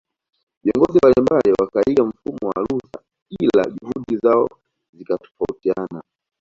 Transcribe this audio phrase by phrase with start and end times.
[0.63, 3.01] Viongozi mbalimbali wakaiga mfano wa Luther
[3.39, 4.49] ila juhudi zao
[4.93, 6.03] zikatofautiana